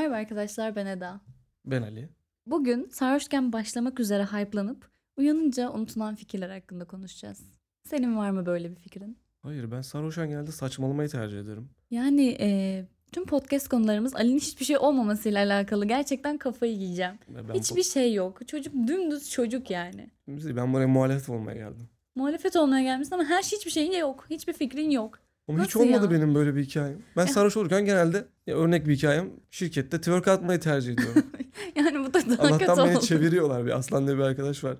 [0.00, 1.20] Merhaba arkadaşlar ben Eda.
[1.66, 2.08] Ben Ali.
[2.46, 7.42] Bugün sarhoşken başlamak üzere hype'lanıp uyanınca unutulan fikirler hakkında konuşacağız.
[7.84, 9.18] Senin var mı böyle bir fikrin?
[9.42, 11.70] Hayır ben sarhoşan geldi saçmalamayı tercih ederim.
[11.90, 15.84] Yani eee, tüm podcast konularımız Ali'nin hiçbir şey olmamasıyla alakalı.
[15.84, 17.14] Gerçekten kafayı yiyeceğim.
[17.28, 18.48] Ben, Hiçbir şey yok.
[18.48, 20.10] Çocuk dümdüz çocuk yani.
[20.28, 21.88] ben buraya muhalefet olmaya geldim.
[22.14, 24.26] Muhalefet olmaya gelmişsin ama her şey hiçbir şeyin yok.
[24.30, 25.18] Hiçbir fikrin yok.
[25.50, 26.10] Ama hiç Nasıl olmadı ya?
[26.10, 26.98] benim böyle bir hikayem.
[27.16, 31.22] Ben sarhoş olurken genelde ya örnek bir hikayem şirkette twerk atmayı tercih ediyorum.
[31.76, 33.06] Yani bu da daha kötü Allah'tan beni oldu.
[33.06, 33.66] çeviriyorlar.
[33.66, 34.76] Bir Aslan diye bir arkadaş var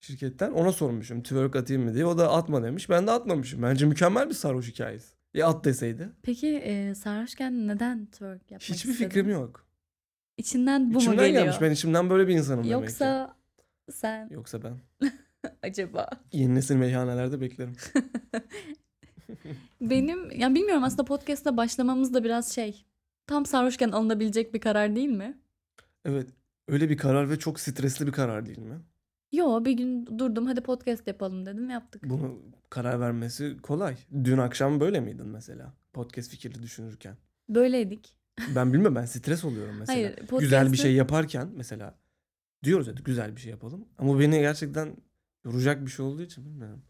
[0.00, 0.50] şirketten.
[0.50, 2.06] Ona sormuşum twerk atayım mı diye.
[2.06, 2.90] O da atma demiş.
[2.90, 3.62] Ben de atmamışım.
[3.62, 5.14] Bence mükemmel bir sarhoş hikayesi.
[5.34, 6.08] Ya at deseydi.
[6.22, 9.08] Peki eee sarhoşken neden twerk yapmak Hiçbir istedin?
[9.08, 9.66] fikrim yok.
[10.36, 11.42] İçinden bu mu İçimden geliyor?
[11.44, 11.60] gelmiş.
[11.60, 12.72] Ben içimden böyle bir insanım demek ki.
[12.82, 13.36] Yoksa
[13.92, 14.76] sen Yoksa ben.
[15.62, 16.08] acaba?
[16.32, 17.76] Yeni nesil meyhanelerde beklerim.
[19.80, 22.84] Benim ya bilmiyorum aslında podcast'a başlamamız da biraz şey.
[23.26, 25.38] Tam sarhoşken alınabilecek bir karar değil mi?
[26.04, 26.28] Evet.
[26.68, 28.78] Öyle bir karar ve çok stresli bir karar değil mi?
[29.32, 32.02] Yo bir gün durdum hadi podcast yapalım dedim yaptık.
[32.04, 32.38] Bunu
[32.70, 33.96] karar vermesi kolay.
[34.24, 35.74] Dün akşam böyle miydin mesela?
[35.92, 37.16] Podcast fikri düşünürken.
[37.48, 38.16] Böyleydik.
[38.54, 39.98] Ben bilmem ben stres oluyorum mesela.
[39.98, 41.94] Hayır podcast'ı Güzel bir şey yaparken mesela
[42.64, 43.88] diyoruz hadi güzel bir şey yapalım.
[43.98, 44.96] Ama beni gerçekten
[45.44, 46.82] yoracak bir şey olduğu için bilmiyorum.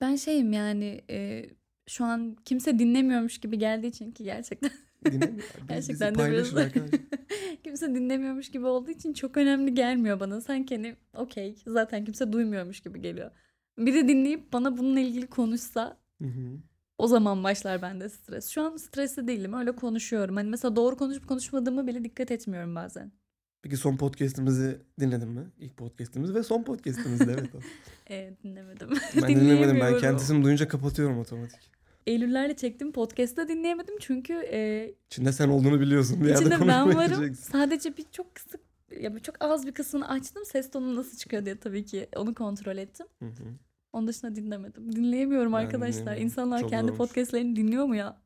[0.00, 1.46] ben şeyim yani e,
[1.86, 4.70] şu an kimse dinlemiyormuş gibi geldiği için ki gerçekten
[5.68, 6.54] Gerçekten de biraz-
[7.64, 10.40] kimse dinlemiyormuş gibi olduğu için çok önemli gelmiyor bana.
[10.40, 13.30] Sanki hani okey zaten kimse duymuyormuş gibi geliyor.
[13.78, 16.58] Biri dinleyip bana bununla ilgili konuşsa Hı hı.
[16.98, 18.48] O zaman başlar bende stres.
[18.48, 19.52] Şu an stresli değilim.
[19.52, 20.36] Öyle konuşuyorum.
[20.36, 23.12] Hani mesela doğru konuşup konuşmadığımı bile dikkat etmiyorum bazen.
[23.66, 25.46] Peki son podcast'imizi dinledin mi?
[25.58, 27.50] İlk podcast'imiz ve son podcast'imizdi evet.
[28.10, 28.88] Ee, dinlemedim.
[29.22, 31.70] Ben dinlemedim ben kendisini duyunca kapatıyorum otomatik.
[32.06, 33.94] Eylüllerle çektiğim podcast'ta dinleyemedim.
[34.00, 36.20] Çünkü e, İçinde sen olduğunu biliyorsun.
[36.20, 37.34] Bir yerde ben varım.
[37.34, 38.60] Sadece bir çok kısık
[39.00, 40.44] ya bir çok az bir kısmını açtım.
[40.44, 43.06] Ses tonu nasıl çıkıyor diye tabii ki onu kontrol ettim.
[43.22, 43.44] Hı hı.
[43.92, 44.96] Onun dışında dinlemedim.
[44.96, 45.92] Dinleyemiyorum Ben arkadaşlar.
[45.92, 46.26] dinleyemiyorum.
[46.26, 48.25] İnsanlar Çok kendi podcastlerini dinliyor mu ya?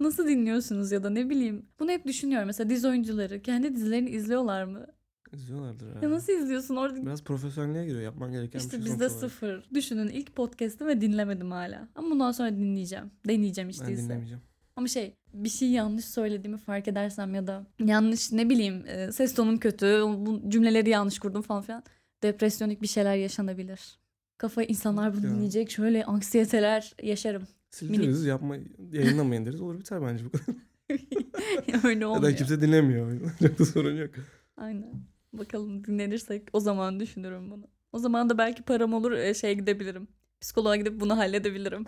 [0.00, 1.66] Nasıl dinliyorsunuz ya da ne bileyim.
[1.80, 2.46] Bunu hep düşünüyorum.
[2.46, 4.86] Mesela dizi oyuncuları kendi dizilerini izliyorlar mı?
[5.32, 6.10] İzliyorlardır Ya herhalde.
[6.10, 6.76] nasıl izliyorsun?
[6.76, 8.02] Orada Biraz profesyonelliğe giriyor.
[8.02, 9.30] Yapman gereken bir İşte şey bizde sonuç olarak.
[9.32, 9.64] sıfır.
[9.74, 11.88] Düşünün ilk podcast'ı ve dinlemedim hala.
[11.94, 13.10] Ama bundan sonra dinleyeceğim.
[13.28, 14.02] Deneyeceğim işte Ben ise.
[14.02, 14.42] dinlemeyeceğim.
[14.76, 19.34] Ama şey bir şey yanlış söylediğimi fark edersem ya da yanlış ne bileyim e, ses
[19.34, 21.82] tonum kötü, bu cümleleri yanlış kurdum falan filan.
[22.22, 23.98] Depresyonik bir şeyler yaşanabilir.
[24.38, 25.32] Kafa insanlar bunu Ya.
[25.32, 27.42] dinleyecek şöyle anksiyeteler yaşarım.
[27.74, 28.56] Sildiririz yapma,
[28.92, 29.60] yayınlamayın deriz.
[29.60, 30.54] Olur biter bence bu kadar.
[31.84, 32.22] Öyle Ya olmuyor.
[32.32, 33.20] da kimse dinlemiyor.
[33.42, 34.10] Çok da sorun yok.
[34.56, 34.94] Aynen.
[35.32, 37.64] Bakalım dinlenirsek o zaman düşünürüm bunu.
[37.92, 40.08] O zaman da belki param olur e, şeye gidebilirim.
[40.40, 41.84] Psikoloğa gidip bunu halledebilirim.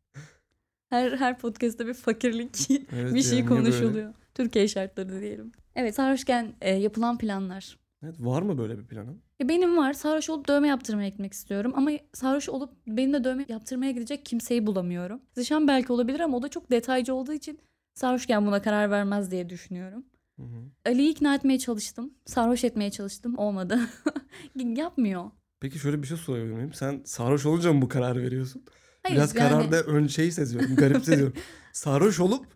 [0.90, 3.46] her her podcast'te bir fakirlik Evet bir ya, şey böyle?
[3.46, 4.14] konuşuluyor.
[4.34, 5.52] Türkiye şartları diyelim.
[5.76, 7.78] Evet sarhoşken e, yapılan planlar.
[8.04, 9.22] Evet, var mı böyle bir planın?
[9.40, 11.72] E, benim var sarhoş olup dövme yaptırmaya gitmek istiyorum.
[11.76, 15.20] Ama sarhoş olup benimle dövme yaptırmaya gidecek kimseyi bulamıyorum.
[15.34, 17.58] Zişan belki olabilir ama o da çok detaycı olduğu için
[17.94, 20.04] sarhoşken buna karar vermez diye düşünüyorum.
[20.36, 20.90] Hı hı.
[20.90, 22.14] Ali'yi ikna etmeye çalıştım.
[22.26, 23.38] Sarhoş etmeye çalıştım.
[23.38, 23.80] Olmadı.
[24.56, 25.30] Yapmıyor.
[25.60, 26.72] Peki şöyle bir şey sorabilir miyim?
[26.72, 28.64] Sen sarhoş olunca mı bu kararı veriyorsun?
[29.02, 30.76] Hayır, Biraz yani- kararda ön şey seziyorum.
[30.76, 31.34] Garip seziyorum.
[31.72, 32.46] sarhoş olup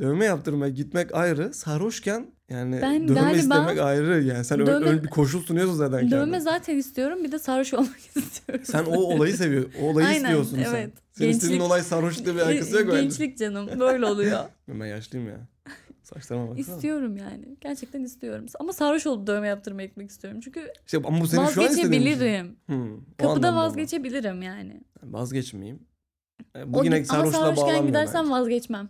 [0.00, 1.54] dövme yaptırmaya gitmek ayrı.
[1.54, 4.22] Sarhoşken yani Ben dövme galiba istemek ayrı.
[4.22, 6.20] Yani sen dövme- ön, bir koşul sunuyorsun zaten kendine.
[6.20, 7.24] Dövme zaten istiyorum.
[7.24, 8.64] Bir de sarhoş olmak istiyorum.
[8.64, 9.72] Sen o olayı seviyorsun.
[9.82, 10.74] O olayı Aynen, istiyorsun sen.
[10.74, 10.92] evet.
[11.12, 12.90] Senin Gençlik- istediğin olay sarhoşlukla bir alakası yok.
[12.92, 13.68] Gençlik canım.
[13.80, 14.38] Böyle oluyor.
[14.68, 15.48] Ben yaşlıyım ya.
[16.02, 16.76] Saçlarıma baksana.
[16.76, 17.56] istiyorum yani.
[17.60, 18.46] Gerçekten istiyorum.
[18.60, 20.40] Ama sarhoş olup dövme yaptırmaya gitmek istiyorum.
[20.44, 21.64] Çünkü İşte ama bu senin şu an şey.
[21.64, 22.56] vazgeçebilirim.
[22.66, 23.64] Hmm, o Kapıda anlamda ama.
[23.64, 24.80] vazgeçebilirim yani.
[25.02, 25.78] Vazgeçmeyeyim.
[26.54, 28.30] E, O yine ama sarhoşken gidersem bence.
[28.32, 28.88] vazgeçmem.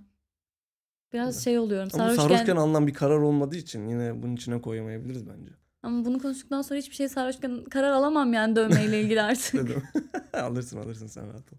[1.13, 1.45] Biraz Evet.
[1.45, 1.89] şey oluyorum.
[1.93, 5.53] Ama Sarhoşken, sarhoşken alınan bir karar olmadığı için yine bunun içine koyamayabiliriz bence.
[5.83, 9.71] ama bunu konuştuktan sonra hiçbir şey sarhoşken karar alamam yani dövmeyle ilgili artık.
[10.35, 11.57] Alırsın alırsın sen rahat ol.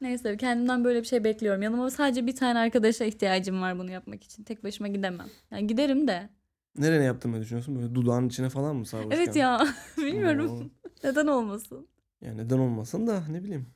[0.00, 1.62] Neyse kendimden böyle bir şey bekliyorum.
[1.62, 4.42] Yanıma sadece bir tane arkadaşa ihtiyacım var bunu yapmak için.
[4.44, 5.26] Tek başıma gidemem.
[5.50, 6.30] Yani giderim de.
[6.78, 7.76] Nereye yaptırmayı düşünüyorsun?
[7.76, 9.16] Böyle dudağın içine falan mı sarhoşken?
[9.16, 9.66] Evet ya
[9.96, 10.72] bilmiyorum.
[11.04, 11.88] Neden olmasın?
[12.20, 13.66] Ya neden olmasın da ne bileyim.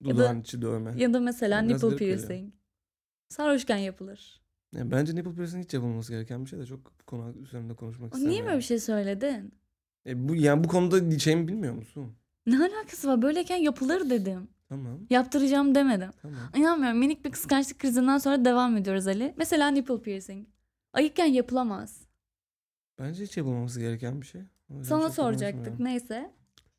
[0.00, 0.94] Ya da- Dudağın içi dövme.
[0.96, 2.54] Ya, da mesela Biraz nipple piercing.
[3.28, 4.43] Sarhoşken yapılır.
[4.74, 8.30] Bence nipple piercing hiç yapılması gereken bir şey de çok bu konu üzerinde konuşmak istemem.
[8.32, 9.54] niye böyle bir şey söyledin?
[10.06, 12.12] E, bu, yani bu konuda şeyimi bilmiyor musun?
[12.46, 13.22] Ne alakası var?
[13.22, 14.48] Böyleyken yapılır dedim.
[14.68, 16.10] Tamam Yaptıracağım demedim.
[16.22, 16.38] tamam.
[16.56, 16.98] İnanmıyorum.
[16.98, 19.34] Minik bir kıskançlık krizinden sonra devam ediyoruz Ali.
[19.36, 20.46] Mesela nipple piercing.
[20.92, 22.00] Ayıkken yapılamaz.
[22.98, 24.40] Bence hiç yapılmaması gereken bir şey.
[24.82, 25.80] Sana soracaktık.
[25.80, 26.30] Neyse.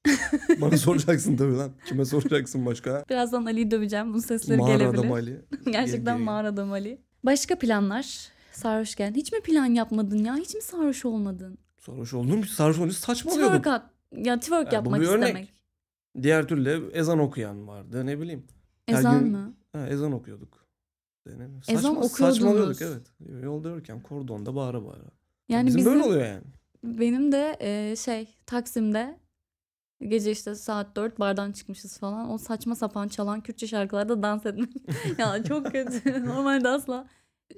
[0.61, 1.71] Bana soracaksın tabii lan.
[1.85, 3.05] Kime soracaksın başka?
[3.09, 4.09] Birazdan Ali'yi döveceğim.
[4.09, 4.99] Bunun sesleri Mağara gelebilir.
[4.99, 5.41] adam Ali.
[5.71, 7.01] Gerçekten mağara adam Ali.
[7.25, 8.29] Başka planlar.
[8.51, 10.35] sarhoşken hiç mi plan yapmadın ya?
[10.35, 11.57] Hiç mi sarhoş olmadın?
[11.81, 12.45] Sarhoş oldum.
[12.45, 13.57] Sarhoş olunca saçmalıyordum.
[13.57, 13.89] Twerk at.
[14.25, 15.27] Ya twerk Ya bu yapmak bir örnek.
[15.27, 15.53] istemek.
[16.21, 18.05] Diğer türlü ezan okuyan vardı.
[18.05, 18.47] Ne bileyim.
[18.85, 19.53] Her Ezan gün- mı?
[19.71, 20.65] Ha, ezan okuyorduk.
[21.29, 22.11] Yani Ezan okuyordunuz.
[22.11, 23.07] Saçmalıyorduk evet.
[23.43, 25.03] Yolda yürürken kordonda bağıra bağıra.
[25.49, 26.43] Yani bizim, bizim, böyle oluyor yani.
[26.83, 29.19] benim de e, şey Taksim'de
[30.01, 32.31] gece işte saat 4 bardan çıkmışız falan.
[32.31, 34.69] O saçma sapan çalan Kürtçe şarkılarda dans etmek.
[35.17, 36.25] ya çok kötü.
[36.25, 37.07] Normalde asla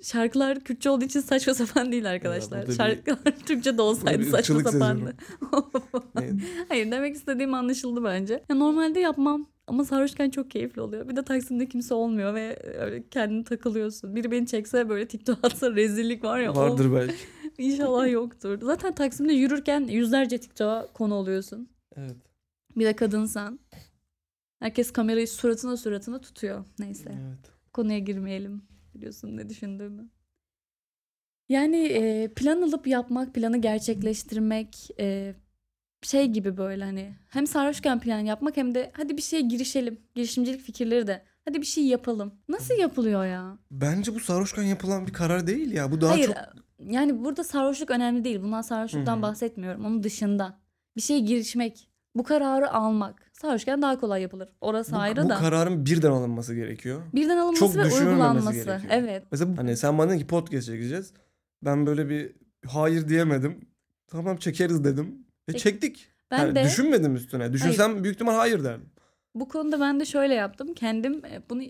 [0.01, 2.59] şarkılar Kürtçe olduğu için saçma sapan değil arkadaşlar.
[2.59, 5.13] burada bir- Şarkılar Türkçe de olsaydı saçma sapandı.
[6.69, 8.43] Hayır demek istediğim anlaşıldı bence.
[8.49, 11.09] Ya normalde yapmam ama sarhoşken çok keyifli oluyor.
[11.09, 14.15] Bir de Taksim'de kimse olmuyor ve öyle kendini takılıyorsun.
[14.15, 16.51] Biri beni çekse böyle TikTok atsa rezillik var ya.
[16.53, 17.15] o- Vardır belki.
[17.57, 18.59] İnşallah yoktur.
[18.61, 21.67] Zaten Taksim'de yürürken yüzlerce TikTok'a konu oluyorsun.
[21.95, 22.15] Evet.
[22.77, 23.59] Bir de kadınsan.
[24.59, 26.65] Herkes kamerayı suratına suratına tutuyor.
[26.79, 27.09] Neyse.
[27.09, 27.51] Evet.
[27.73, 28.61] Konuya girmeyelim.
[28.95, 30.09] Biliyorsun ne düşündüğümü.
[31.49, 35.35] Yani e, plan alıp yapmak, planı gerçekleştirmek e,
[36.01, 39.99] şey gibi böyle hani hem sarhoşken plan yapmak hem de hadi bir şeye girişelim.
[40.15, 41.23] Girişimcilik fikirleri de.
[41.45, 42.33] Hadi bir şey yapalım.
[42.49, 43.57] Nasıl yapılıyor ya?
[43.71, 45.91] Bence bu sarhoşken yapılan bir karar değil ya.
[45.91, 46.35] Bu daha Hayır çok
[46.89, 48.41] yani burada sarhoşluk önemli değil.
[48.41, 49.21] Bundan sarhoşluktan Hı hı.
[49.21, 49.85] bahsetmiyorum.
[49.85, 50.59] Onun dışında.
[50.95, 51.89] Bir şeye girişmek.
[52.17, 53.29] Bu kararı almak.
[53.33, 54.49] Sarhoşken daha kolay yapılır.
[54.61, 55.35] Orası bu, ayrı bu da.
[55.35, 57.01] kararın birden alınması gerekiyor.
[57.15, 58.51] Birden alınması çok ve uygulanması.
[58.53, 58.81] gerekiyor.
[58.89, 59.23] Evet.
[59.31, 61.13] Mesela hani sen bana dedin ki podcast çekeceğiz.
[61.65, 62.31] Ben böyle bir
[62.67, 63.59] hayır diyemedim.
[64.07, 65.25] Tamam çekeriz dedim.
[65.49, 66.07] Ve Çek- çektik.
[66.31, 67.53] Ben Yani de düşünmedim üstüne.
[67.53, 68.89] Düşünsem büyük ihtimal hayır derdim.
[69.35, 70.73] bu konuda ben de şöyle yaptım.
[70.73, 71.61] Kendim e, bunu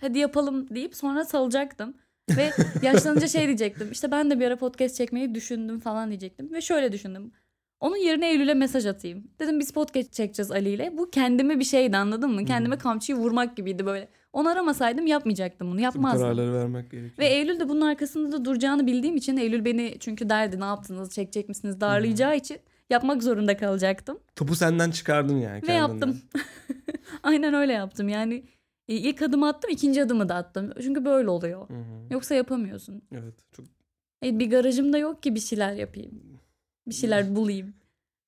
[0.00, 1.94] hadi yapalım deyip sonra salacaktım.
[2.36, 2.50] Ve
[2.82, 3.88] yaşlanınca şey diyecektim.
[3.92, 6.52] İşte ben de bir ara podcast çekmeyi düşündüm falan diyecektim.
[6.52, 7.32] Ve şöyle düşündüm.
[7.80, 9.24] Onun yerine Eylül'e mesaj atayım.
[9.38, 10.92] Dedim biz podcast çekeceğiz Ali ile.
[10.98, 12.44] Bu kendime bir şeydi anladın mı?
[12.44, 14.08] Kendime kamçıyı vurmak gibiydi böyle.
[14.32, 15.78] Onu aramasaydım yapmayacaktım bunu.
[15.78, 16.20] Bu Yapmazdım.
[16.20, 17.18] kararları vermek gerekiyor.
[17.18, 21.10] Ve Eylül de bunun arkasında da duracağını bildiğim için Eylül beni çünkü derdi ne yaptınız
[21.14, 22.58] çekecek misiniz darlayacağı için
[22.90, 24.18] yapmak zorunda kalacaktım.
[24.36, 25.78] Topu senden çıkardın yani Ve kendinden.
[25.88, 26.20] yaptım.
[27.22, 28.44] Aynen öyle yaptım yani
[28.88, 30.70] e, ilk adımı attım ikinci adımı da attım.
[30.82, 31.68] Çünkü böyle oluyor.
[31.68, 32.12] Hı hı.
[32.14, 33.02] Yoksa yapamıyorsun.
[33.12, 33.34] Evet.
[33.52, 33.66] Çok
[34.24, 36.10] E, bir garajım da yok ki bir şeyler yapayım.
[36.88, 37.74] Bir şeyler bulayım.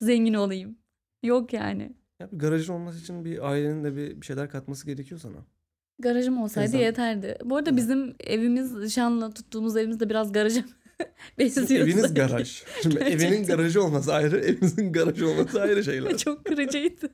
[0.01, 0.77] Zengin olayım.
[1.23, 1.95] Yok yani.
[2.19, 5.45] ya bir garajın olması için bir ailenin de bir, bir şeyler katması gerekiyor sana.
[5.99, 6.79] Garajım olsaydı Ezan.
[6.79, 7.37] yeterdi.
[7.45, 10.63] Bu arada bizim evimiz Şan'la tuttuğumuz evimiz de biraz garaja
[11.39, 11.67] benziyor.
[11.67, 12.63] Sizin eviniz garaj.
[12.83, 16.17] Şimdi evinin garajı olması ayrı, evinizin garajı olması ayrı şeyler.
[16.17, 17.09] Çok kırıcıydı.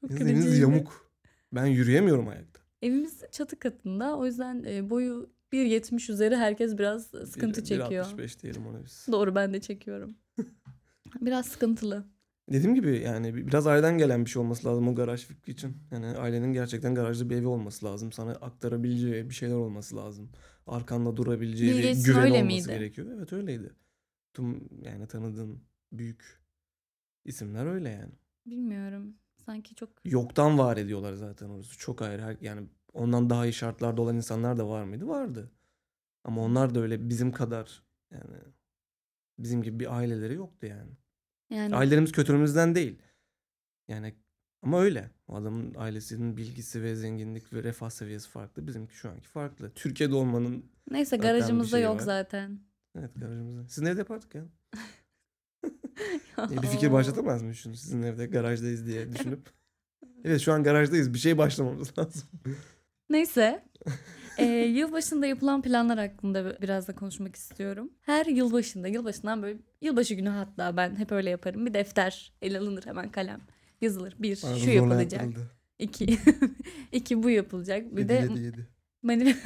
[0.00, 0.56] Çok Sizin eviniz kırıcıydı.
[0.70, 1.10] yamuk.
[1.52, 2.60] Ben yürüyemiyorum ayakta.
[2.82, 4.16] Evimiz çatı katında.
[4.18, 8.04] O yüzden e, boyu 1.70 üzeri herkes biraz sıkıntı Bir- çekiyor.
[8.04, 9.06] 1.65 diyelim ona biz.
[9.12, 10.16] Doğru ben de çekiyorum.
[11.20, 12.04] biraz sıkıntılı.
[12.52, 15.76] Dediğim gibi yani bir- biraz aileden gelen bir şey olması lazım o garaj fikri için.
[15.90, 18.12] Yani ailenin gerçekten garajda bir evi olması lazım.
[18.12, 20.30] Sana aktarabileceği bir şeyler olması lazım.
[20.66, 22.66] Arkanda durabileceği Bill bir güven öyle olması miydi?
[22.68, 23.06] gerekiyor.
[23.16, 23.72] Evet öyleydi.
[24.34, 25.62] Tüm yani tanıdığın
[25.92, 26.40] büyük
[27.24, 28.12] isimler öyle yani.
[28.46, 29.14] Bilmiyorum.
[29.46, 31.78] Sanki çok Yoktan var ediyorlar zaten orası.
[31.78, 32.36] Çok ayrı.
[32.40, 35.08] Yani ondan daha iyi şartlarda olan insanlar da var mıydı?
[35.08, 35.50] Vardı.
[36.24, 38.36] Ama onlar da öyle bizim kadar yani
[39.38, 40.90] bizim gibi bir aileleri yoktu yani.
[41.50, 42.98] yani Ailelerimiz kötülüğümüzden değil.
[43.88, 44.14] Yani
[44.62, 45.10] ama öyle.
[45.28, 48.66] O adamın ailesinin bilgisi ve zenginlik ve refah seviyesi farklı.
[48.66, 49.72] Bizimki şu anki farklı.
[49.74, 52.00] Türkiye'de olmanın neyse garajımızda şey yok var.
[52.00, 52.60] zaten.
[52.98, 53.68] evet garajımızda.
[53.68, 54.44] Sizin evde yapardık ya.
[56.50, 59.50] Ya bir fikir başlatamaz mı düşünün sizin evde garajdayız diye düşünüp.
[60.24, 61.14] Evet şu an garajdayız.
[61.14, 62.22] Bir şey başlamamız lazım.
[63.10, 63.64] Neyse.
[64.38, 67.90] Ee, yılbaşında yapılan planlar hakkında biraz da konuşmak istiyorum.
[68.00, 71.66] Her yılbaşında, yılbaşından böyle yılbaşı günü hatta ben hep öyle yaparım.
[71.66, 73.40] Bir defter el alınır hemen kalem
[73.80, 74.14] yazılır.
[74.18, 75.12] Bir Bana şu yapılacak.
[75.12, 75.50] yaptırıldı.
[75.78, 76.18] İki,
[76.92, 77.96] iki bu yapılacak.
[77.96, 78.68] Bir Yedi, de yedi, yedi.
[79.02, 79.36] Mani-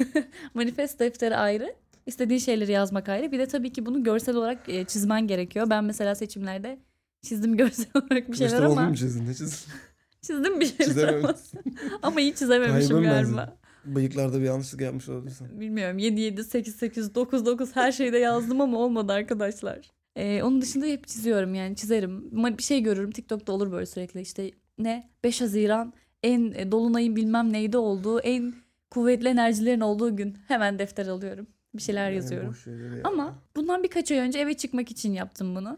[0.53, 1.75] manifest defteri ayrı.
[2.05, 3.31] İstediğin şeyleri yazmak ayrı.
[3.31, 5.69] Bir de tabii ki bunu görsel olarak e, çizmen gerekiyor.
[5.69, 6.79] Ben mesela seçimlerde
[7.21, 9.25] çizdim görsel olarak bir şeyler Kılıçdaroğlu ama mu çizdin?
[9.25, 9.73] Ne çizdin?
[10.21, 11.35] Çizdim bir şeyler ama,
[12.01, 13.57] ama iyi çizememişim Kaybın galiba.
[13.85, 15.59] Bıyıklarda bir yanlışlık yapmış olabilirsin.
[15.59, 19.79] Bilmiyorum 7 7 8 8 9 9 her şeyde yazdım ama olmadı arkadaşlar.
[20.15, 22.31] Ee, onun dışında hep çiziyorum yani çizerim.
[22.57, 27.53] Bir şey görürüm TikTok'ta olur böyle sürekli işte ne 5 Haziran en e, dolunayın bilmem
[27.53, 28.53] neyde olduğu en
[28.91, 31.47] kuvvetli enerjilerin olduğu gün hemen defter alıyorum.
[31.75, 32.55] Bir şeyler Yani yazıyorum.
[32.95, 33.01] ya.
[33.03, 35.77] Ama bundan birkaç ay önce eve çıkmak için yaptım bunu.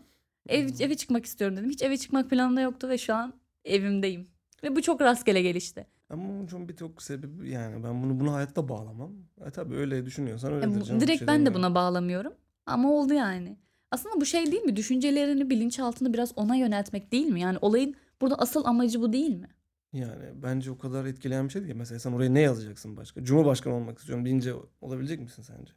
[0.50, 0.76] Ev, Hmm.
[0.80, 1.70] eve çıkmak istiyorum dedim.
[1.70, 3.34] Hiç eve çıkmak planında yoktu ve şu an
[3.66, 4.28] evimdeyim.
[4.64, 5.88] Ve bu çok rastgele gelişti.
[6.10, 9.12] Ama bunun çok birçok sebebi yani ben bunu buna hayatta bağlamam.
[9.46, 11.02] E tabii öyle düşünüyorsan öyledir E, canım.
[11.02, 12.34] direkt şey ben de buna bağlamıyorum.
[12.66, 13.58] Ama oldu yani.
[13.92, 14.76] Aslında bu şey değil mi?
[14.76, 17.42] Düşüncelerini bilinçaltını biraz ona yöneltmek değil mi?
[17.42, 19.48] Yani olayın burada asıl amacı bu değil mi?
[19.94, 21.76] Yani bence o kadar etkileyen bir şey değil.
[21.76, 23.24] Mesela sen oraya ne yazacaksın başka?
[23.24, 25.74] Cumhurbaşkanı olmak istiyorum deyince olabilecek misin sence?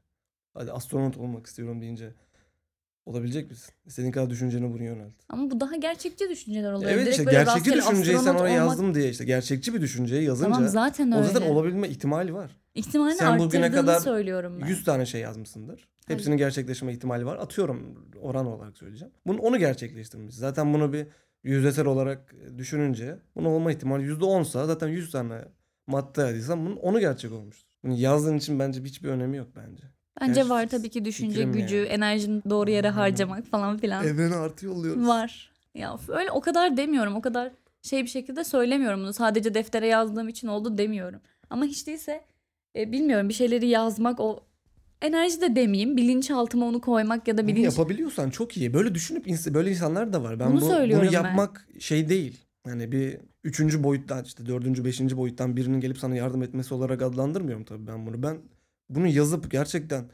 [0.55, 2.15] Hadi astronot olmak istiyorum deyince
[3.07, 3.75] olabilecek misin?
[3.87, 5.13] İstediğin kadar düşünceni bunu yönelt.
[5.29, 6.91] Ama bu daha gerçekçi düşünceler oluyor.
[6.91, 9.75] Evet Direkt işte böyle gerçekçi rastgele düşünceyi sen astronot oraya olmak- yazdım diye işte gerçekçi
[9.75, 11.29] bir düşünceyi yazınca Tamam zaten o öyle.
[11.33, 12.51] zaten olabilme ihtimali var.
[12.75, 14.67] İhtimalini Sen bugüne arttırdığını kadar söylüyorum ben.
[14.67, 15.89] 100 tane şey yazmışsındır.
[16.07, 17.37] Hepsinin gerçekleşme ihtimali var.
[17.37, 19.15] Atıyorum oran olarak söyleyeceğim.
[19.27, 20.35] Bunu onu gerçekleştirmiş.
[20.35, 21.07] Zaten bunu bir
[21.45, 25.45] yüzdesel olarak düşününce bunun olma ihtimali %10'sa zaten 100 tane
[25.87, 27.69] madde yazdıysan bunun onu gerçek olmuştur.
[27.85, 29.83] Bunu yazdığın için bence hiçbir önemi yok bence.
[30.29, 31.87] Bence Gerçi var tabii ki düşünce fikrim gücü, yani.
[31.87, 32.99] enerjini doğru yere Aynen.
[32.99, 34.07] harcamak falan filan.
[34.07, 35.07] Evrene artı yolluyoruz.
[35.07, 35.53] Var.
[35.75, 37.17] Ya öyle o kadar demiyorum.
[37.17, 37.53] O kadar
[37.83, 39.13] şey bir şekilde söylemiyorum bunu.
[39.13, 41.21] Sadece deftere yazdığım için oldu demiyorum.
[41.51, 42.25] Ama hiç değilse
[42.77, 44.41] e, bilmiyorum bir şeyleri yazmak o
[45.03, 45.97] enerji de demeyeyim.
[45.97, 48.75] Bilinçaltıma onu koymak ya da Bunu bilinç yapabiliyorsan çok iyi.
[48.75, 50.41] Böyle düşünüp ins- böyle insanlar da var.
[50.41, 51.11] Ben Bunu bu, bunu ben.
[51.11, 52.41] yapmak şey değil.
[52.67, 57.65] Yani bir üçüncü boyuttan işte dördüncü, beşinci boyuttan birinin gelip sana yardım etmesi olarak adlandırmıyorum
[57.65, 58.23] tabii ben bunu.
[58.23, 58.39] Ben
[58.89, 60.11] bunu yazıp gerçekten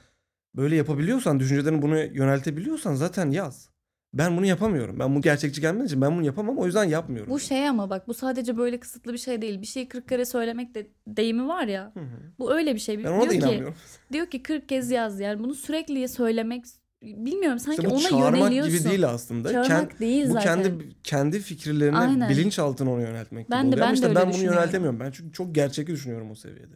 [0.57, 3.71] böyle yapabiliyorsan, düşüncelerini bunu yöneltebiliyorsan zaten yaz.
[4.15, 4.99] Ben bunu yapamıyorum.
[4.99, 6.59] Ben bu gerçekçi gelmediği için ben bunu yapamam.
[6.59, 7.33] O yüzden yapmıyorum.
[7.33, 9.61] bu şey ama bak bu sadece böyle kısıtlı bir şey değil.
[9.61, 11.91] Bir şeyi 40 kere söylemek de deyimi var ya.
[11.95, 12.33] Hı hı.
[12.39, 13.05] Bu öyle bir şey.
[13.05, 13.75] Ben ona da diyor ki inanmıyorum.
[14.13, 16.65] diyor ki 40 kez yaz yani bunu sürekli söylemek
[17.03, 18.79] bilmiyorum sanki İşte bu ona çağırmak yöneliyorsun.
[18.79, 19.53] gibi değil aslında.
[19.53, 20.63] Çağırmak Ken- değil bu zaten.
[20.63, 22.29] kendi kendi fikirlerini Aynen.
[22.31, 25.01] bilinçaltına onu yöneltmek Ben de- ben de işte öyle ben bunu yöneltemiyorum.
[25.01, 26.75] Ben çünkü çok gerçekçi düşünüyorum o seviyede.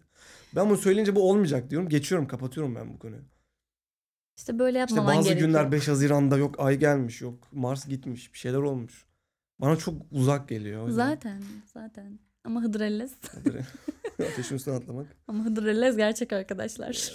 [0.54, 1.88] Ben bunu söyleyince bu olmayacak diyorum.
[1.88, 3.22] Geçiyorum, kapatıyorum ben bu konuyu.
[4.36, 5.48] İşte böyle İşte yapmaman bazı gerekiyor.
[5.48, 9.06] günler 5 Haziran'da yok ay gelmiş, yok Mars gitmiş, bir şeyler olmuş.
[9.58, 10.88] Bana çok uzak geliyor.
[10.90, 12.18] Zaten zaten.
[12.44, 13.12] Ama Hıdrellez.
[14.32, 15.06] Ateşin üstüne atlamak.
[15.28, 17.12] Ama Hıdrellez gerçek arkadaşlar.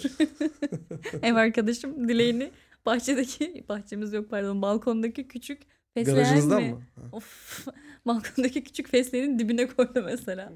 [1.22, 2.50] Ev arkadaşım dileğini
[2.86, 5.62] bahçedeki, bahçemiz yok pardon, balkondaki küçük
[5.94, 6.72] fesleğen Garajınızdan mi?
[6.72, 6.80] mı?
[6.96, 7.66] Ha, Of.
[8.06, 10.52] Balkondaki küçük fesleğenin dibine koydu mesela.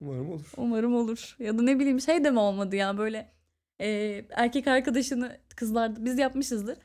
[0.00, 0.52] Umarım olur.
[0.56, 1.36] Umarım olur.
[1.38, 3.32] Ya da ne bileyim şey de mi olmadı ya böyle
[3.80, 3.88] e,
[4.30, 6.78] erkek arkadaşını kızlar biz yapmışızdır.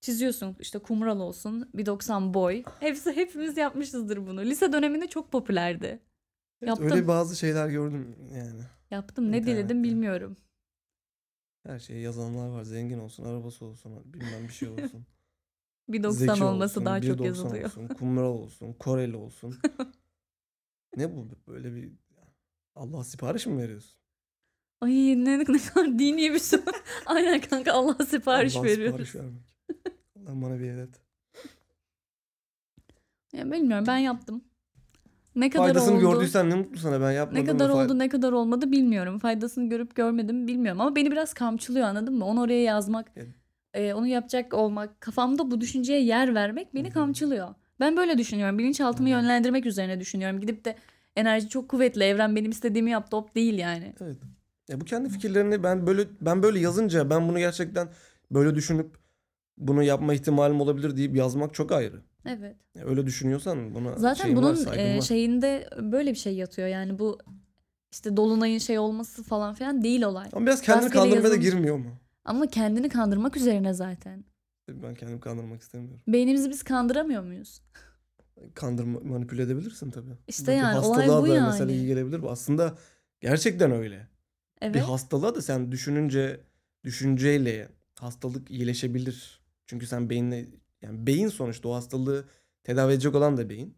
[0.00, 2.62] Çiziyorsun işte kumral olsun, 1.90 boy.
[2.80, 4.40] Hepsi hepimiz yapmışızdır bunu.
[4.40, 5.86] Lise döneminde çok popülerdi.
[6.62, 6.90] Evet, Yaptım.
[6.90, 8.62] öyle bazı şeyler gördüm yani.
[8.90, 10.36] Yaptım ne diledim bilmiyorum.
[11.66, 12.62] Her şeyi yazanlar var.
[12.64, 15.06] Zengin olsun, arabası olsun, bilmem bir şey olsun.
[15.88, 17.64] 1.90 Zeki olması olsun, daha çok 1.90 yazılıyor.
[17.64, 19.58] olsun, kumral olsun, Koreli olsun.
[20.96, 21.92] ne bu böyle bir
[22.80, 23.96] Allah sipariş mi veriyorsun?
[24.80, 24.92] Ay
[25.24, 26.58] ne, ne kadar dini bir şey.
[27.06, 29.08] Aynen kanka Allah sipariş Allah veriyoruz.
[29.08, 29.42] sipariş vermek.
[30.16, 31.00] Allah bana bir evet.
[33.32, 34.44] Ya bilmiyorum ben yaptım.
[35.36, 36.00] Ne kadar Faydasını oldu?
[36.12, 37.42] gördüysen ne mutlu sana ben yapmadım.
[37.42, 39.18] Ne kadar fay- oldu ne kadar olmadı bilmiyorum.
[39.18, 40.80] Faydasını görüp görmedim bilmiyorum.
[40.80, 42.24] Ama beni biraz kamçılıyor anladın mı?
[42.24, 43.28] Onu oraya yazmak, Evet.
[43.74, 46.94] e, onu yapacak olmak, kafamda bu düşünceye yer vermek beni Hı hı.
[46.94, 47.54] kamçılıyor.
[47.80, 48.58] Ben böyle düşünüyorum.
[48.58, 49.12] Bilinçaltımı Hı.
[49.12, 50.40] yönlendirmek üzerine düşünüyorum.
[50.40, 50.76] Gidip de
[51.16, 52.04] enerji çok kuvvetli.
[52.04, 53.16] Evren benim istediğimi yaptı.
[53.16, 53.94] Hop değil yani.
[54.00, 54.16] Evet.
[54.68, 57.88] Ya bu kendi fikirlerini ben böyle ben böyle yazınca ben bunu gerçekten
[58.30, 58.96] böyle düşünüp
[59.58, 62.00] bunu yapma ihtimalim olabilir deyip yazmak çok ayrı.
[62.26, 62.56] Evet.
[62.74, 65.00] Ya öyle düşünüyorsan buna Zaten var, bunun saygın e, var.
[65.02, 66.68] şeyinde böyle bir şey yatıyor.
[66.68, 67.18] Yani bu
[67.92, 70.28] işte dolunayın şey olması falan filan değil olay.
[70.32, 71.90] Ama biraz kendini rastgele kandırmaya da girmiyor mu?
[72.24, 74.24] Ama kendini kandırmak üzerine zaten.
[74.68, 76.00] Ben kendimi kandırmak istemiyorum.
[76.08, 77.62] Beynimizi biz kandıramıyor muyuz?
[78.54, 80.16] Kandırma, manipüle edebilirsin tabii.
[80.28, 81.46] İşte yani, olay bu da yani.
[81.46, 82.22] mesela iyi gelebilir.
[82.22, 82.30] bu.
[82.30, 82.74] Aslında
[83.20, 84.08] gerçekten öyle.
[84.60, 84.74] Evet.
[84.74, 86.40] Bir hastalığa da sen düşününce
[86.84, 87.68] düşünceyle
[87.98, 89.40] hastalık iyileşebilir.
[89.66, 90.46] Çünkü sen beyinle
[90.82, 92.24] yani beyin sonuçta o hastalığı
[92.64, 93.74] tedavi edecek olan da beyin.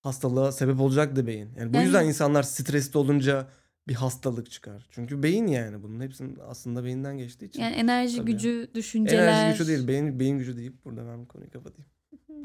[0.00, 1.50] Hastalığa sebep olacak da beyin.
[1.56, 3.48] Yani bu Yani- yüzden insanlar stresli olunca
[3.88, 4.86] bir hastalık çıkar.
[4.90, 7.62] Çünkü beyin yani bunun hepsinin aslında beyinden geçtiği için.
[7.62, 8.32] Yani enerji Tabii.
[8.32, 9.22] gücü, düşünceler.
[9.28, 11.90] Enerji gücü değil, beyin beyin gücü deyip burada ben bu konuyu kapatayım.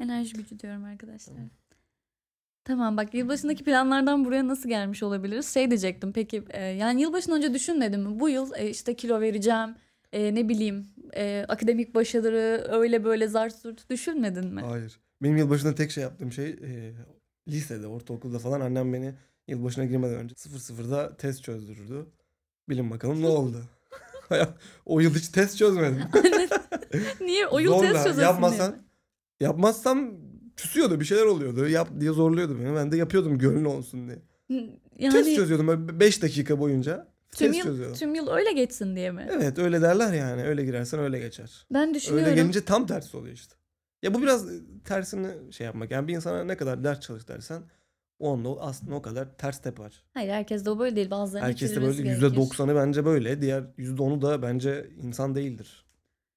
[0.01, 1.36] Enerji gücü diyorum arkadaşlar.
[1.36, 1.50] Tamam.
[2.63, 5.53] Tamam bak yılbaşındaki planlardan buraya nasıl gelmiş olabiliriz?
[5.53, 8.20] Şey diyecektim peki e, yani yılbaşından önce düşünmedim mi?
[8.20, 9.75] Bu yıl e, işte kilo vereceğim
[10.12, 14.62] e, ne bileyim e, akademik başarı öyle böyle zart zurt düşünmedin mi?
[14.62, 15.00] Hayır.
[15.24, 16.93] Benim yılbaşında tek şey yaptığım şey e,
[17.48, 19.13] lisede, ortaokulda falan annem beni
[19.48, 22.05] yılbaşına girmeden önce 00'da test çözdürürdü.
[22.70, 23.63] Bilin bakalım ne oldu?
[24.86, 26.03] o yıl hiç test çözmedim.
[27.22, 27.48] Niye?
[27.48, 28.75] O yıl Zorla, test çözesin yapmasan,
[29.41, 30.12] yapmazsam
[30.57, 31.67] küsüyordu bir şeyler oluyordu.
[31.67, 32.75] Yap diye zorluyordu beni.
[32.75, 34.19] Ben de yapıyordum gönlü olsun diye.
[35.00, 37.07] Yani test çözüyordum 5 dakika boyunca.
[37.31, 37.95] tüm yıl, çözüyordum.
[37.95, 39.27] tüm yıl öyle geçsin diye mi?
[39.31, 40.43] Evet öyle derler yani.
[40.43, 41.65] Öyle girersen öyle geçer.
[41.74, 42.29] Ben düşünüyorum.
[42.29, 43.55] Öyle gelince tam tersi oluyor işte.
[44.03, 44.45] Ya bu biraz
[44.86, 45.91] tersini şey yapmak.
[45.91, 47.63] Yani bir insana ne kadar ders çalış dersen
[48.19, 50.03] o anda o aslında o kadar ters teper.
[50.13, 51.12] Hayır herkes de o böyle değil.
[51.12, 53.41] Bazılarının Herkes de böyle yüzde doksanı bence böyle.
[53.41, 55.86] Diğer yüzde onu da bence insan değildir.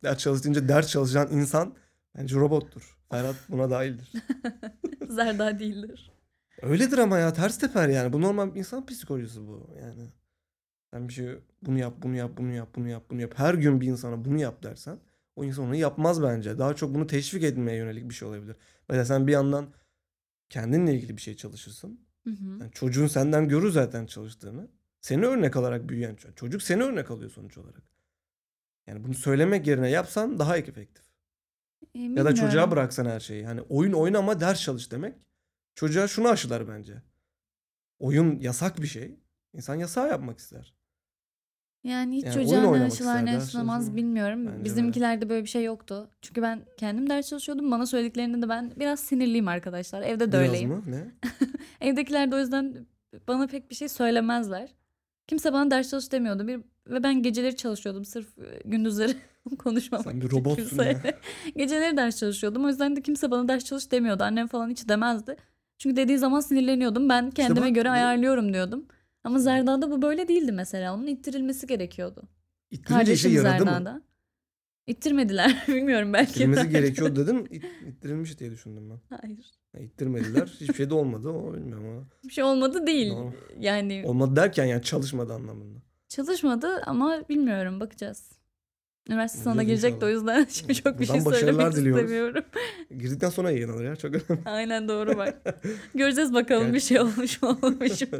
[0.04, 1.74] Ders çalışınca ders çalışan insan
[2.18, 2.98] bence robottur.
[3.10, 4.12] Ferhat buna dahildir.
[5.08, 6.12] Zerda değildir.
[6.62, 8.12] Öyledir ama ya ters teper yani.
[8.12, 10.12] Bu normal insan psikolojisi bu yani.
[10.92, 11.28] Sen bir şey
[11.62, 13.32] bunu yap, bunu yap, bunu yap, bunu yap, bunu yap.
[13.36, 14.98] Her gün bir insana bunu yap dersen
[15.36, 16.58] o insan onu yapmaz bence.
[16.58, 18.56] Daha çok bunu teşvik etmeye yönelik bir şey olabilir.
[18.88, 19.68] Mesela sen bir yandan
[20.50, 22.00] kendinle ilgili bir şey çalışırsın.
[22.24, 22.58] Hı hı.
[22.60, 24.68] Yani çocuğun senden görür zaten çalıştığını.
[25.00, 26.36] Seni örnek alarak büyüyen çocuk.
[26.36, 27.82] Çocuk seni örnek alıyor sonuç olarak.
[28.86, 31.03] Yani bunu söylemek yerine yapsan daha efektif.
[31.94, 33.46] E, Ya da çocuğa bıraksan her şeyi.
[33.46, 35.14] Hani oyun oynama ders çalış demek.
[35.74, 37.02] Çocuğa şunu aşılar bence.
[37.98, 39.18] Oyun yasak bir şey.
[39.52, 40.74] İnsan yasağı yapmak ister.
[41.84, 44.46] Yani hiç Yani çocuğa ne aşılar ne aşılamaz bilmiyorum.
[44.46, 44.64] Bence de.
[44.64, 46.10] Bizimkilerde böyle bir şey yoktu.
[46.22, 47.70] Çünkü ben kendim ders çalışıyordum.
[47.70, 50.02] Bana söylediklerinde de ben biraz sinirliyim arkadaşlar.
[50.02, 50.70] Evde de Biraz öyleyim.
[50.70, 50.82] mı?
[50.86, 51.10] Ne?
[51.88, 52.86] Evdekiler de o yüzden
[53.28, 54.74] bana pek bir şey söylemezler.
[55.26, 56.46] Kimse bana ders çalış demiyordu.
[56.46, 59.16] Bir, ve ben geceleri çalışıyordum sırf e, gündüzleri
[59.58, 61.18] konuşmamak Sen bir robotsun kimseyle.
[61.56, 62.64] Geceleri ders çalışıyordum.
[62.64, 64.22] O yüzden de kimse bana ders çalış demiyordu.
[64.22, 65.36] Annem falan hiç demezdi.
[65.78, 67.08] Çünkü dediği zaman sinirleniyordum.
[67.08, 68.86] Ben kendime bak, göre bu- ayarlıyorum diyordum.
[69.24, 70.94] Ama Zerda'da bu böyle değildi mesela.
[70.94, 72.22] Onun ittirilmesi gerekiyordu.
[72.70, 73.70] İttirince işe Kardeşim yaradı mı?
[73.70, 74.02] Zerda'da.
[74.86, 75.64] İttirmediler.
[75.68, 76.30] Bilmiyorum belki.
[76.30, 76.68] İttirilmesi de.
[76.68, 77.46] gerekiyor dedim.
[77.50, 79.16] İt, ittirilmiş diye düşündüm ben.
[79.20, 79.50] Hayır.
[79.74, 80.46] Ya, ittirmediler.
[80.60, 81.28] Hiçbir şey de olmadı.
[81.28, 82.06] O bilmiyorum ama.
[82.24, 83.12] Bir şey olmadı değil.
[83.12, 83.32] Normal.
[83.60, 85.78] Yani Olmadı derken yani çalışmadı anlamında.
[86.16, 88.32] Çalışmadı ama bilmiyorum bakacağız.
[89.08, 92.02] Üniversite sınavına girecek de o yüzden şimdi çok bir şey Buradan başarılar söylemek diliyoruz.
[92.04, 92.44] istemiyorum.
[92.98, 93.96] Girdikten sonra yayınlanır ya.
[93.96, 94.42] Çok önemli.
[94.48, 95.60] Aynen doğru bak.
[95.94, 98.18] Göreceğiz bakalım bir şey olmuş mu olmamış mı.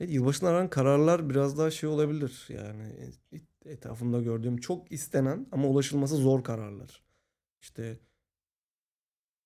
[0.00, 2.46] Evet, yılbaşına aran kararlar biraz daha şey olabilir.
[2.48, 7.02] Yani et- etrafımda gördüğüm çok istenen ama ulaşılması zor kararlar.
[7.62, 7.98] İşte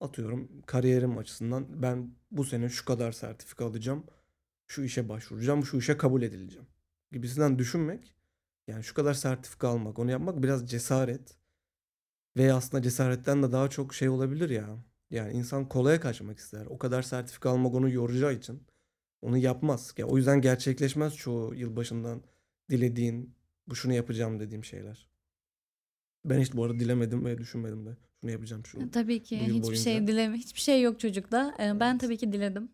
[0.00, 4.04] atıyorum kariyerim açısından ben bu sene şu kadar sertifika alacağım.
[4.66, 6.66] Şu işe başvuracağım, şu işe kabul edileceğim.
[7.12, 8.14] Gibisinden düşünmek.
[8.66, 11.36] Yani şu kadar sertifika almak, onu yapmak biraz cesaret.
[12.36, 14.84] Ve aslında cesaretten de daha çok şey olabilir ya.
[15.10, 16.66] Yani insan kolaya kaçmak ister.
[16.66, 18.62] O kadar sertifika almak onu yoracağı için
[19.22, 19.94] onu yapmaz.
[19.98, 22.22] Ya o yüzden gerçekleşmez çoğu yılbaşından
[22.70, 23.34] dilediğin,
[23.66, 25.08] bu şunu yapacağım dediğim şeyler.
[26.24, 27.96] Ben hiç bu arada dilemedim ve düşünmedim de.
[28.20, 28.90] Şunu yapacağım şunu.
[28.90, 30.12] Tabii ki hiçbir şey boyunca.
[30.12, 31.54] dileme, hiçbir şey yok çocukta.
[31.58, 32.00] Ben Evet.
[32.00, 32.68] tabii ki diledim.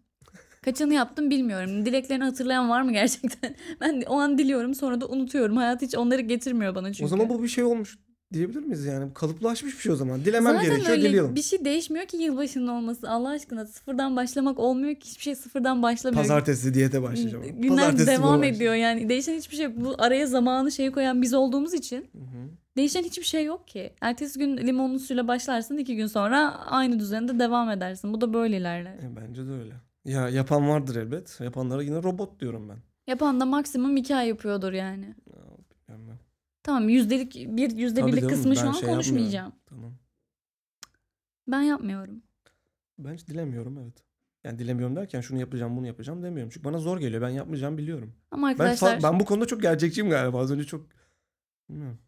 [0.67, 1.87] Kaçını yaptım bilmiyorum.
[1.87, 3.55] Dileklerini hatırlayan var mı gerçekten?
[3.81, 5.57] Ben o an diliyorum sonra da unutuyorum.
[5.57, 7.05] Hayat hiç onları getirmiyor bana çünkü.
[7.05, 7.99] O zaman bu bir şey olmuş
[8.33, 9.15] diyebilir miyiz yani?
[9.15, 10.25] Kalıplaşmış bir şey o zaman.
[10.25, 11.35] Dilemem Zaten gerekiyor, öyle geliyorum.
[11.35, 13.11] bir şey değişmiyor ki yılbaşının olması.
[13.11, 15.09] Allah aşkına sıfırdan başlamak olmuyor ki.
[15.11, 16.23] Hiçbir şey sıfırdan başlamıyor.
[16.23, 17.45] Pazartesi diyete başlayacağım.
[17.61, 19.09] Günler Pazartesi devam ediyor yani.
[19.09, 19.85] Değişen hiçbir şey.
[19.85, 22.49] Bu araya zamanı şeyi koyan biz olduğumuz için Hı hı.
[22.77, 23.93] değişen hiçbir şey yok ki.
[24.01, 25.77] Ertesi gün limonlu suyla başlarsın.
[25.77, 28.13] iki gün sonra aynı düzende devam edersin.
[28.13, 28.95] Bu da böyle ilerler.
[28.95, 29.86] E, bence de öyle.
[30.07, 31.41] Ya yapan vardır elbet.
[31.41, 32.79] Yapanlara yine robot diyorum ben.
[33.07, 35.05] Yapan da maksimum iki ay yapıyordur yani.
[35.07, 35.43] Ya,
[35.89, 36.19] bilmem ben.
[36.63, 39.53] Tamam yüzdelik bir yüzde Tabii birlik canım, kısmı şu ben an şey konuşmayacağım.
[39.67, 39.95] Tamam.
[41.49, 42.23] Ben yapmıyorum.
[42.99, 44.05] Ben hiç dilemiyorum evet.
[44.45, 46.51] Yani dilemiyorum derken şunu yapacağım bunu yapacağım demiyorum.
[46.51, 47.23] Çünkü bana zor geliyor.
[47.23, 48.15] Ben yapmayacağım biliyorum.
[48.31, 50.39] Ama Ben, arkadaşlar ben bu konuda çok gerçekçiyim galiba.
[50.39, 50.87] Az önce çok
[51.69, 51.99] bilmiyorum.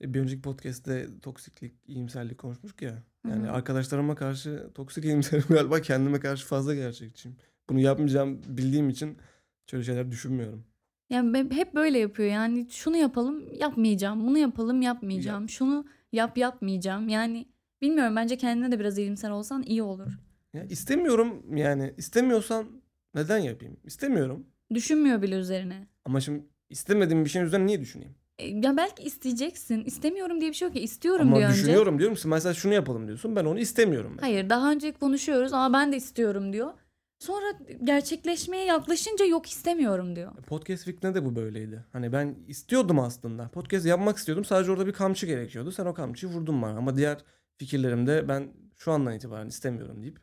[0.00, 3.02] E, Bir önceki podcast'te toksiklik, iyimserlik konuşmuştuk ya.
[3.26, 3.52] Yani Hı hı.
[3.52, 7.36] arkadaşlarıma karşı toksik iyimserim galiba kendime karşı fazla gerçekçiyim.
[7.68, 9.18] Bunu yapmayacağım bildiğim için
[9.66, 10.64] şöyle şeyler düşünmüyorum.
[11.10, 12.28] Yani hep böyle yapıyor.
[12.28, 14.26] Yani şunu yapalım yapmayacağım.
[14.26, 15.48] Bunu yapalım yapmayacağım.
[15.48, 17.08] Şunu yap yapmayacağım.
[17.08, 17.48] Yani
[17.82, 20.18] bilmiyorum bence kendine de biraz iyimser olsan iyi olur.
[20.54, 22.82] Ya istemiyorum yani istemiyorsan
[23.14, 23.76] neden yapayım?
[23.84, 24.46] İstemiyorum.
[24.74, 25.86] Düşünmüyor bile üzerine.
[26.04, 28.14] Ama şimdi istemediğim bir şeyin üzerine niye düşüneyim?
[28.38, 29.84] E, Ya belki isteyeceksin.
[29.84, 30.80] İstemiyorum diye bir şey yok ki.
[30.82, 31.58] İstiyorum Ama diyor önce.
[31.60, 33.36] düşünüyorum diyorum ki mesela şunu yapalım diyorsun.
[33.36, 34.14] Ben onu istemiyorum.
[34.16, 34.20] Ben.
[34.22, 36.72] Hayır daha önce konuşuyoruz ama ben de istiyorum diyor.
[37.18, 37.44] Sonra
[37.84, 40.32] gerçekleşmeye yaklaşınca yok istemiyorum diyor.
[40.36, 41.84] Podcast Week'te de bu böyleydi.
[41.92, 43.48] Hani ben istiyordum aslında.
[43.48, 44.44] Podcast yapmak istiyordum.
[44.44, 45.72] Sadece orada bir kamçı gerekiyordu.
[45.72, 46.78] Sen o kamçıyı vurdun bana.
[46.78, 47.18] Ama diğer
[47.56, 50.20] fikirlerimde ben şu andan itibaren istemiyorum deyip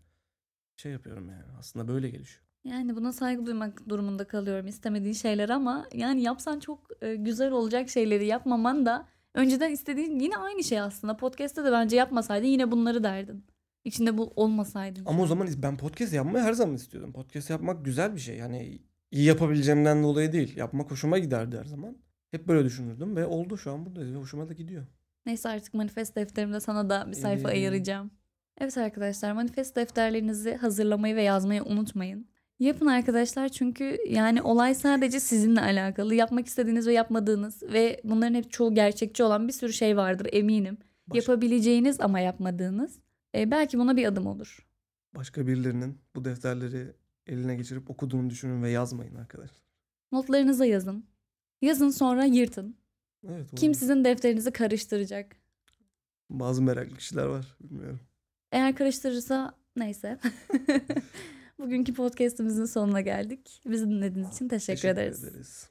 [0.75, 1.43] şey yapıyorum yani.
[1.59, 2.44] Aslında böyle gelişiyor.
[2.65, 7.89] Yani buna saygı duymak durumunda kalıyorum istemediğin şeyler ama yani yapsan çok e, güzel olacak
[7.89, 11.17] şeyleri yapmaman da önceden istediğin yine aynı şey aslında.
[11.17, 13.45] Podcast'te de bence yapmasaydın yine bunları derdin.
[13.83, 15.05] İçinde bu olmasaydın.
[15.05, 17.13] Ama o zaman ben podcast yapmayı her zaman istiyordum.
[17.13, 18.37] Podcast yapmak güzel bir şey.
[18.37, 20.57] Yani iyi yapabileceğimden dolayı değil.
[20.57, 21.97] Yapmak hoşuma giderdi her zaman.
[22.31, 24.85] Hep böyle düşünürdüm ve oldu şu an buradayız ve hoşuma da gidiyor.
[25.25, 28.11] Neyse artık manifest defterimde sana da bir sayfa Ee, ayıracağım.
[28.57, 32.27] Evet arkadaşlar manifest defterlerinizi hazırlamayı ve yazmayı unutmayın.
[32.59, 36.15] Yapın arkadaşlar çünkü yani olay sadece sizinle alakalı.
[36.15, 40.77] Yapmak istediğiniz ve yapmadığınız ve bunların hep çoğu gerçekçi olan bir sürü şey vardır eminim.
[41.07, 42.99] Baş- Yapabileceğiniz ama yapmadığınız.
[43.35, 44.67] E, belki buna bir adım olur.
[45.15, 46.93] Başka birilerinin bu defterleri
[47.27, 49.57] eline geçirip okuduğunu düşünün ve yazmayın arkadaşlar.
[50.11, 51.05] Notlarınıza yazın.
[51.61, 52.75] Yazın sonra yırtın.
[53.27, 53.49] Evet.
[53.55, 55.35] Kim sizin defterinizi karıştıracak?
[56.29, 57.55] Bazı meraklı kişiler var.
[57.61, 57.99] Bilmiyorum.
[58.51, 60.19] Eğer karıştırırsa neyse.
[61.59, 63.61] Bugünkü podcast'imizin sonuna geldik.
[63.65, 65.23] Bizi dinlediğiniz için teşekkür, ederiz.
[65.23, 65.69] ederiz.